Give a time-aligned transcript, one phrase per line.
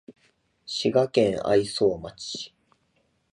[0.65, 2.51] 滋賀県愛荘町